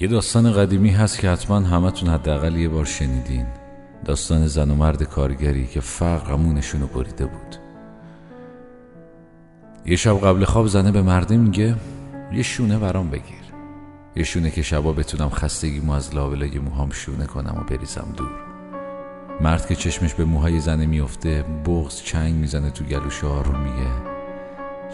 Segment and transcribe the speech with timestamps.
[0.00, 3.46] یه داستان قدیمی هست که حتما همتون حداقل یه بار شنیدین.
[4.04, 7.56] داستان زن و مرد کارگری که فقر غمونشون رو بریده بود.
[9.86, 11.74] یه شب قبل خواب زنه به مرده میگه
[12.32, 13.44] یه شونه برام بگیر.
[14.16, 18.30] یه شونه که شبا بتونم خستگی از لابلای موهام شونه کنم و بریزم دور.
[19.40, 23.90] مرد که چشمش به موهای زنه میفته بغز چنگ می‌زنه تو گلوش آروم میگه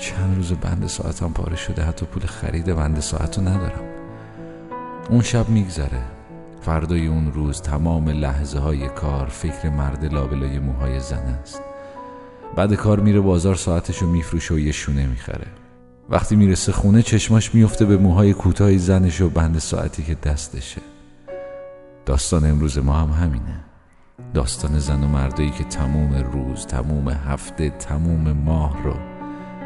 [0.01, 4.00] چند روز بند ساعتم پاره شده حتی پول خرید بند ساعتو ندارم.
[5.09, 6.03] اون شب میگذره.
[6.61, 11.63] فردای اون روز تمام لحظه های کار فکر مرد لابلای موهای زن است.
[12.57, 15.47] بعد کار میره بازار ساعتشو میفروشه و یه شونه می‌خره.
[16.11, 20.81] وقتی می‌رسه خونه چشماش میفته به موهای کوتاه زنش و بند ساعتی که دستشه.
[22.07, 23.61] داستان امروز ما هم همینه.
[24.35, 29.10] داستان زن و مردایی که تموم روز تموم هفته تموم ماه رو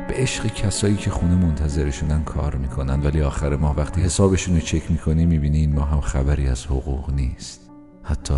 [0.08, 4.90] به عشق کسایی که خونه منتظرشونن کار می‌کنن ولی آخر ماه وقتی حسابشون رو چک
[4.90, 7.60] می‌کنی می‌بینی این ماه هم خبری از حقوق نیست.
[8.02, 8.34] حتی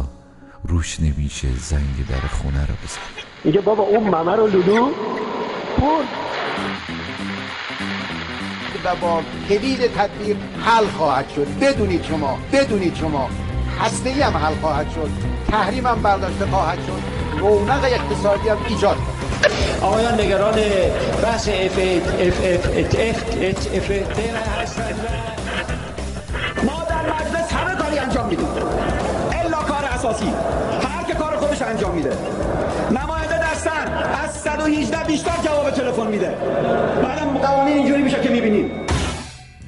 [0.64, 3.00] روش نمیشه زنگ در خونه رو بزن
[3.44, 4.90] میگه بابا اون ممه رو لولو
[5.76, 6.04] پول
[8.84, 11.46] و با کلید تدبیر حل خواهد شد.
[11.60, 13.28] بدونید شما بدونید شما.
[13.80, 15.10] هسته ای هم حل خواهد شد.
[15.48, 17.02] تحریم هم برداشته خواهد شد.
[17.38, 19.15] رونق اقتصادی هم ایجاد خواهد
[19.82, 20.54] آقایان نگران
[21.22, 21.78] بحث اف
[22.20, 23.90] اف اف اف اف
[26.64, 28.48] ما در مجلس همه کاری انجام میدیم
[29.44, 30.32] الا کار اساسی
[30.82, 32.16] هر که کار خودش انجام میده
[32.90, 33.92] نماینده دستن
[34.24, 36.34] از 118 بیشتر جواب تلفن میده
[37.02, 38.70] بعدم قوانین اینجوری میشه که می‌بینید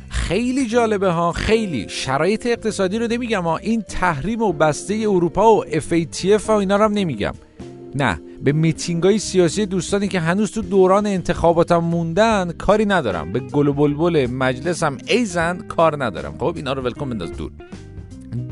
[0.09, 5.65] خیلی جالبه ها خیلی شرایط اقتصادی رو نمیگم ها این تحریم و بسته اروپا و
[5.65, 7.33] FATF و اینا رو هم نمیگم
[7.95, 13.33] نه به میتینگ های سیاسی دوستانی که هنوز تو دوران انتخاباتم موندن کاری ندارم.
[13.33, 16.35] به گل و بلبل مجلسم ایزن کار ندارم.
[16.39, 17.51] خب اینا رو ولکن بنداز دور.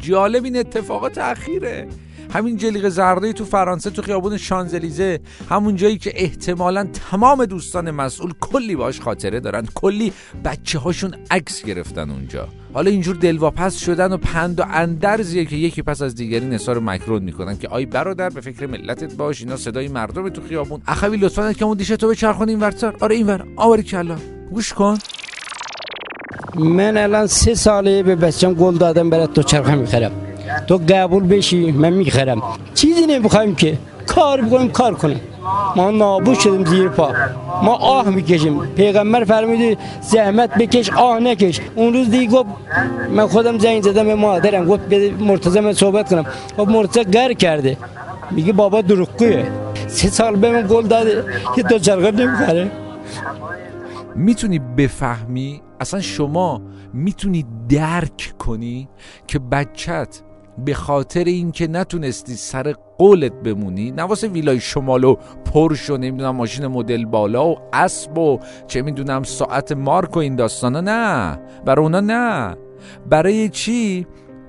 [0.01, 1.89] جالب این اتفاقات اخیره.
[2.35, 5.21] همین جلیق زرده تو فرانسه تو خیابون شانزلیزه
[5.51, 9.67] همون جایی که احتمالا تمام دوستان مسئول کلی باش خاطره دارن.
[9.75, 10.13] کلی
[10.45, 12.49] بچه هاشون عکس گرفتن اونجا.
[12.75, 17.23] حالا اینجور دلواپس شدن و پند و اندرزیه که یکی پس از دیگری نثار مکرون
[17.23, 20.81] می‌کنن که آی برادر به فکر ملتت باش اینا صدای مردم تو خیابون.
[20.87, 22.95] اخوی لطفا که اون دیشه تو به چرخون این ورتر.
[23.01, 24.17] آره اینور آوری کلا.
[24.51, 24.99] گوش کن.
[26.55, 30.26] من الان سه ساله به بچم گل دادم برای تو چرخه می‌خرم.
[30.67, 32.43] تو قبول بشی من می‌خرم.
[32.75, 35.21] چیزی نمی‌خوایم که کار بکنیم کار کنیم.
[35.77, 37.13] ما نابود شدیم زیر پا.
[37.63, 38.67] ما آه می‌کشیم.
[38.67, 41.61] پیغمبر فرموده زحمت بکش آه نکش.
[41.75, 42.49] اون روز دیگه گفت
[43.11, 44.65] من خودم زنگ زدم به مادرم.
[44.65, 46.27] گفت به مرتضی من صحبت کنم.
[46.57, 47.77] خب مرتضی گر کرده.
[48.31, 49.47] میگه بابا دروغگویه.
[49.87, 51.25] سه سال به من گل داده
[51.57, 52.71] که دو چرخه نمی‌خره
[54.15, 56.63] می‌تونی بفهمی؟ اصلا شما
[56.93, 58.89] می‌تونی درک کنی
[59.27, 60.23] که بچت
[60.65, 65.17] به خاطر اینکه نتونستی سر قولت بمونی نواسه ویلای شمال و
[65.55, 70.37] پرش و نمی‌دونم ماشین مدل بالا و اسب و چه می‌دونم ساعت مارک و این
[70.37, 71.39] داستانا نه.
[71.65, 72.57] برای اونا نه.
[73.11, 74.07] برای چی؟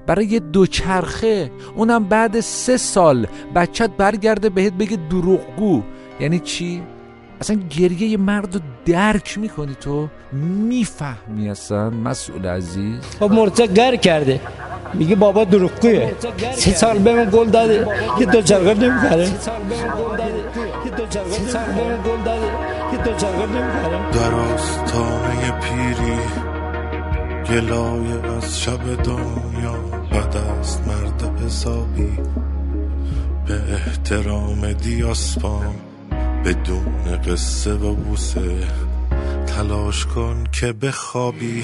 [0.08, 1.52] برای یه دوچرخه.
[1.76, 5.82] اونم بعد سه سال بچت برگرده بهت بگه دروغگو.
[6.20, 6.82] یعنی چی؟
[7.42, 13.00] اصلا گریه یه مرد رو درک می‌کنی تو؟ می‌فهمی اصلا مسئول عزیز.
[13.20, 14.40] خب مرتضی گر کرده.
[14.94, 16.16] میگه بابا دروغگویه.
[16.56, 17.88] سه سال به من گل داده.
[18.20, 19.30] یه دو چرخه نمی‌خره.
[24.14, 26.18] در آستانه پیری
[27.50, 29.78] گلای از شب دنیا
[30.12, 32.12] بد است مرد حسابی.
[33.48, 35.76] به احترام دیاسپان
[36.46, 38.58] بدون قصه و بوسه
[39.48, 41.64] تلاش کن که بخوابی.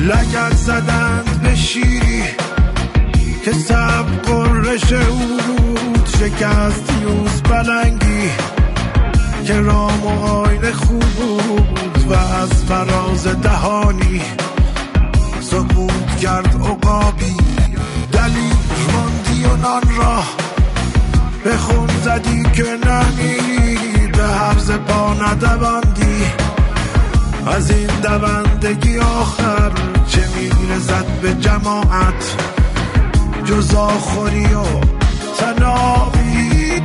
[0.00, 1.95] لگت زدند به شیری
[3.46, 8.30] که سب قرش بود شکست یوز بلنگی
[9.44, 14.22] که رام و آین خوب بود و از فراز دهانی
[15.40, 17.36] سکوت کرد عقابی.
[18.12, 18.56] دلیل
[18.92, 20.22] ماندی و نان را
[21.44, 26.24] به خون زدی که نمی به حرز پا ندواندی.
[27.46, 29.72] از این دوندگی آخر
[30.08, 32.36] چه میرزد به جماعت؟
[33.46, 34.64] جز آخوری و
[35.38, 36.82] تنابی.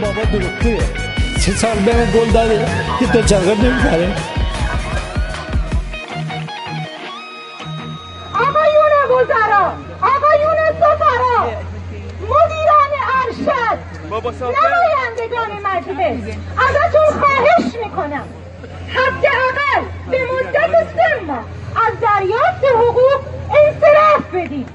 [0.00, 0.80] بابا دروغگویه
[1.38, 2.66] سه سال به من گل داده
[3.00, 4.33] یه دو چرخه نمی‌خره
[14.30, 16.36] نمایندگان مجلس.
[16.56, 18.24] ازتون خواهش می‌کنم.
[18.88, 21.44] حداقل به مدت سه ماه
[21.86, 24.68] از دریافت حقوق انصراف بدید.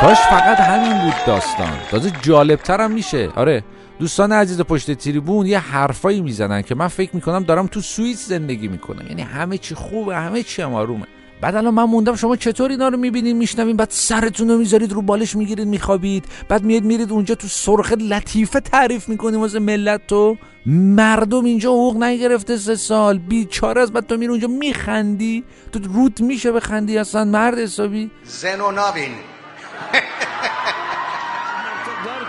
[0.00, 1.78] کاش فقط همین بود داستان.
[1.90, 3.30] تازه جالبتر هم میشه.
[3.36, 3.64] آره
[3.98, 8.68] دوستان عزیز پشت تریبون یه حرفایی می‌زنن که من فکر می‌کنم دارم تو سوئیس زندگی
[8.68, 9.06] می‌کنم.
[9.06, 11.06] یعنی همه چی خوبه همه چی هم آرومه.
[11.44, 15.02] بعد الان من موندم شما چطور اینا رو می‌بینین میشنوین بعد سرتون رو می‌ذارید رو
[15.02, 16.24] بالش می‌گیرید میخوابید.
[16.48, 20.36] بعد میاد میرید اونجا تو سرخ لطیفه تعریف می‌کنیم واسه ملت تو.
[20.66, 23.18] مردم اینجا حقوق نگرفته سه سال.
[23.18, 25.44] بیچاره از بعد تو میری اونجا میخندی.
[25.72, 28.10] تو روت میشه بخندی اصلا مرد حسابی.
[28.24, 29.12] زن و نابین.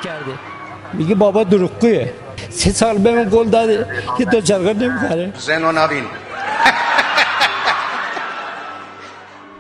[0.03, 0.31] کرده.
[0.93, 2.13] میگه بابا دروغگویه.
[2.49, 3.87] سه سال به من گل داده.
[4.17, 5.33] که دوچرخه نمی‌خره.
[5.39, 6.03] زن و نابین.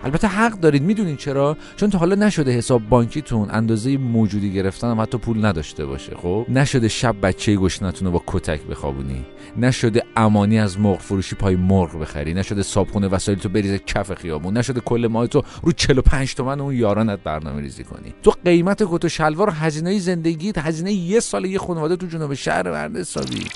[0.05, 5.01] البته حق دارید می‌دونین چرا؟ چون تا حالا نشده حساب بانکیتون اندازه موجودی گرفتن هم
[5.01, 9.25] حتی پول نداشته باشه خب؟ نشده شب بچه گشنتون رو با کتک بخوابونی.
[9.57, 12.33] نشده امانی از مرغ فروشی پای مرغ بخری.
[12.33, 14.57] نشده صابخونه وسایل تو بریزه کف خیابون.
[14.57, 18.13] نشده کل ماه تو رو 45 تومن اون یارانت برنامه ریزی کنی.
[18.23, 22.71] تو قیمت کت و شلوار هزینه زندگیت هزینه یه سال یه خانواده تو جنوب شهر
[22.71, 23.47] مرد حسابی.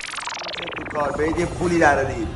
[0.92, 1.12] کار
[1.60, 2.28] پولی درارید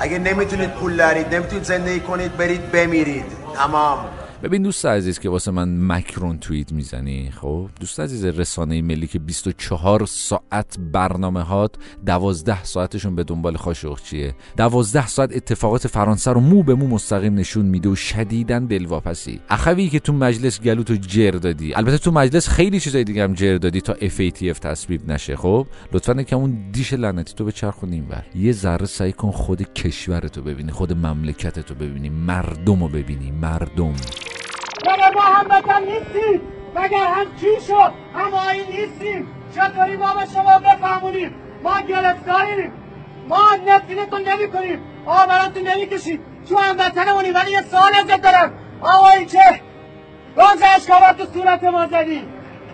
[0.00, 3.39] اگه نمی‌تونید پول دارید نمی‌تونید زندگی کنید برید بمیرید.
[3.54, 3.98] تمام
[4.42, 9.18] ببین دوست عزیز که واسه من مکرون توییت می‌زنی خب؟ دوست عزیز رسانه ملی که
[9.18, 11.74] 24 ساعت برنامه هات
[12.06, 17.66] 12 ساعتشون به دنبال خاشقچیه 12 ساعت اتفاقات فرانسه رو مو به مو مستقیم نشون
[17.66, 19.40] میده و شدیدن دلواپسی.
[19.48, 21.74] اخوی که تو مجلس گلوتو جر دادی.
[21.74, 26.22] البته تو مجلس خیلی چیزای دیگه هم جر دادی تا FATF تصویب نشه خب؟ لطفا
[26.22, 27.52] که اون دیش لعنتی تو به
[28.10, 33.94] بر یه ذره سعی کن خود کشورتو ببینی خود مملکتتو ببینی مردم رو ببینی مردم.
[35.14, 36.40] ما هموطن نیستیم.
[36.74, 39.28] مگر هم چی شد هم آیین نیستیم.
[39.54, 42.72] چطوری ما به شما بفهمونیم؟ ما گرفتاریم.
[43.28, 48.52] ما نفرتتون نمی کنیم آبراتون نمی کشیم تو هموطنمونی ولی یه سوال ازت دارم.
[48.80, 49.60] آقایی که
[50.36, 52.28] روز اشکابات تو صورت ما زدی.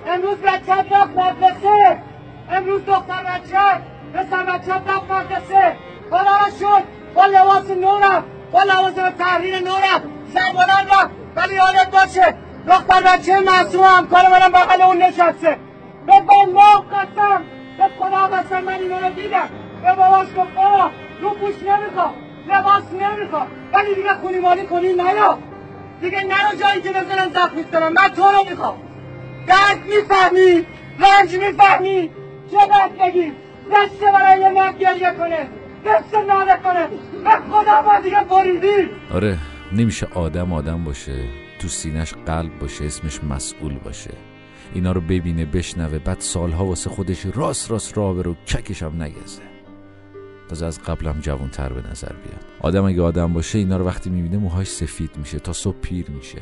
[0.06, 2.03] امروز بچه رفت مدرسه.
[2.50, 3.81] امروز دختر بچه
[4.15, 5.77] پسر بچه رفت مدرسه.
[6.11, 6.83] خدا شد.
[7.15, 10.05] با لباس نو رفت با لباس تحریر نو رفت
[10.35, 12.35] زنبانان رفت ولی یادت باشه.
[12.69, 15.59] دختر بچه معصوم همکار منم بغل اون نشسته.
[16.06, 17.43] به بمبام قسم.
[17.79, 19.49] به خدا قسم من اینا رو دیدم.
[19.83, 20.91] به باباش گفت بابا
[21.21, 22.15] رو پوش نمی‌خواد
[22.49, 25.38] لباس نمی‌خواد ولی دیگه خونی مالی کنی نیا.
[26.00, 28.77] دیگه نرو جایی که بزنن زخمی کنم من تو رو می‌خوام.
[29.47, 30.67] درد می‌فهمی
[30.99, 32.11] رنج می‌فهمی.
[32.50, 33.33] چه دست بگی؟
[33.73, 35.49] دسته برای یه مرد گریه کنه.
[35.87, 36.87] دست ناله کنه.
[37.25, 39.38] به خدا ما دیگه بریدی آره.
[39.72, 41.24] نمیشه آدم آدم باشه
[41.58, 44.10] تو سینش قلب باشه اسمش مسئول باشه.
[44.74, 49.42] اینا رو ببینه بشنوه بعد سالها واسه خودش راست راست راه برو ککش هم نگزه.
[50.48, 52.44] تازه از قبلم جوان تر به نظر بیاد.
[52.60, 56.38] آدم اگه آدم باشه اینا رو وقتی می‌بینه موهاش سفید میشه تا صبح پیر میشه.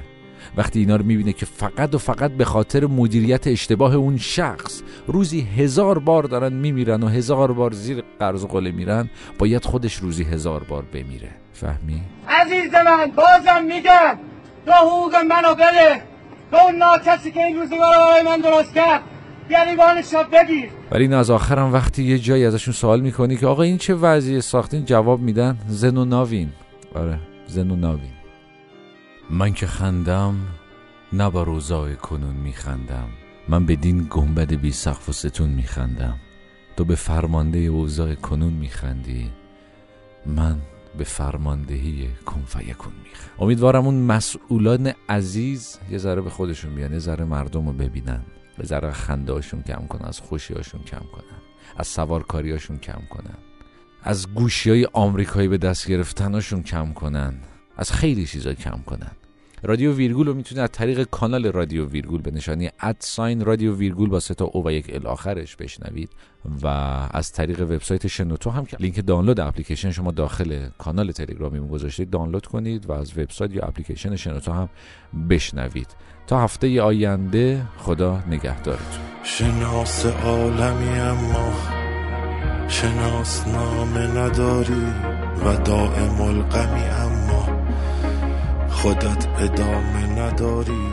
[0.57, 5.41] وقتی اینا رو می‌بینه که فقط و فقط به خاطر مدیریت اشتباه اون شخص روزی
[5.41, 10.25] هزار بار دارن میمیرن و هزار بار زیر قرض و قله میرن باید خودش روزی
[10.25, 11.31] هزار بار بمیره.
[11.53, 14.19] فهمی؟ عزیز من بازم میگم
[14.67, 16.03] تو حقوق منو بده.
[16.51, 19.03] تو اون ناکسی که این روزگار رو برای من درست کرد
[20.33, 20.69] بگیر.
[20.91, 24.41] ولی این از آخرم وقتی یه جایی ازشون سوال می‌کنی که آقا این چه وضعیه؟
[24.41, 26.49] ساختین جواب میدن زن و ناوین
[26.95, 28.11] آره زن و ناوین
[29.31, 30.35] من که خندم
[31.13, 33.09] نه با روزای کنون میخندم.
[33.49, 36.17] من بدین گنبد بی سقف و ستون میخندم.
[36.77, 39.31] تو به فرمانده اوضاع کنون میخندی.
[40.27, 40.59] من
[40.99, 46.99] به فرماندهی کن فیکون میخند امیدوارم اون مسئولان عزیز یه ذره به خودشون بیان یه
[46.99, 48.23] ذره مردم رو ببینن.
[48.59, 51.41] به ذره خندهاشون کم کنن از خوشیاشون کم کنن.
[51.77, 53.39] از سوارکاریاشون کم کنن.
[54.03, 57.35] از گوشی های آمریکایی به دست گرفتناشون کم کنن.
[57.77, 59.11] از خیلی چیزا کم کنن.
[59.67, 64.21] رادیو ویرگول رو می‌تونید از طریق کانال رادیو ویرگول به نشانی ادساین رادیو ویرگول با
[64.21, 66.11] سه تا او و یک ال آخرش بشنوید
[66.63, 66.67] و
[67.11, 72.47] از طریق وبسایت شنوتو هم که لینک دانلود اپلیکیشن شما داخل کانال تلگرامی گذاشتید دانلود
[72.47, 74.69] کنید و از وبسایت یا اپلیکیشن شنوتو هم
[75.31, 75.89] بشنوید.
[76.27, 79.05] تا هفته آینده خدا نگهدارتون.
[79.23, 81.53] شناس عالمی اما
[82.69, 84.87] شناس نامه نداری
[85.45, 87.64] و دائم الغمی اما
[88.85, 90.89] خودت ادامه نداری.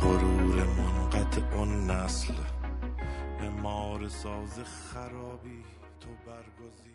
[0.00, 2.34] غرور منقطع اون نسل.
[3.40, 5.62] امار ساز خرابی
[6.00, 6.93] تو برگزی.